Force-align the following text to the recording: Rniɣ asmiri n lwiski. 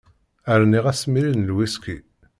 Rniɣ 0.61 0.85
asmiri 0.91 1.31
n 1.33 1.47
lwiski. 1.49 1.97